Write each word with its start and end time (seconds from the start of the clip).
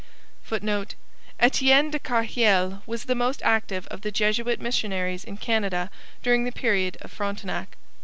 [Footnote: 0.41 0.95
Etienne 1.39 1.91
de 1.91 1.99
Carheil 1.99 2.81
was 2.87 3.03
the 3.05 3.13
most 3.13 3.43
active 3.43 3.85
of 3.91 4.01
the 4.01 4.09
Jesuit 4.09 4.59
missionaries 4.59 5.23
in 5.23 5.37
Canada 5.37 5.91
during 6.23 6.43
the 6.43 6.51
period 6.51 6.97
of 7.01 7.11
Frontenac. 7.11 7.77